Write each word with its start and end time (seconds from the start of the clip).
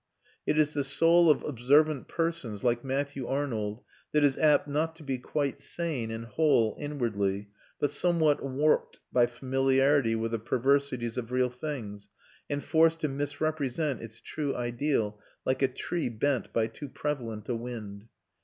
It 0.47 0.57
is 0.57 0.73
the 0.73 0.83
soul 0.83 1.29
of 1.29 1.43
observant 1.43 2.07
persons, 2.07 2.63
like 2.63 2.83
Matthew 2.83 3.27
Arnold, 3.27 3.83
that 4.13 4.23
is 4.23 4.35
apt 4.35 4.67
not 4.67 4.95
to 4.95 5.03
be 5.03 5.19
quite 5.19 5.59
sane 5.61 6.09
and 6.09 6.25
whole 6.25 6.75
inwardly, 6.79 7.49
but 7.79 7.91
somewhat 7.91 8.41
warped 8.41 8.99
by 9.13 9.27
familiarity 9.27 10.15
with 10.15 10.31
the 10.31 10.39
perversities 10.39 11.19
of 11.19 11.31
real 11.31 11.51
things, 11.51 12.09
and 12.49 12.63
forced 12.63 13.01
to 13.01 13.09
misrepresent 13.09 14.01
its 14.01 14.21
true 14.21 14.55
ideal, 14.55 15.19
like 15.45 15.61
a 15.61 15.67
tree 15.67 16.09
bent 16.09 16.51
by 16.51 16.65
too 16.65 16.89
prevalent 16.89 17.47
a 17.47 17.55
wind. 17.55 18.07